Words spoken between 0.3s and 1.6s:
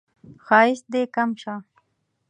ښایست دې کم شه